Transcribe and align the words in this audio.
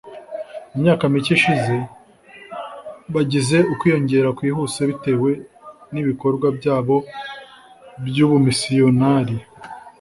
mu 0.71 0.77
myaka 0.83 1.03
mike 1.13 1.31
ishize, 1.37 1.75
bagize 3.13 3.57
ukwiyongera 3.71 4.29
kwihuse 4.37 4.79
bitewe 4.89 5.29
n’ibikorwa 5.93 6.47
byabo 6.57 6.95
by’ubumisiyonari. 8.05 9.37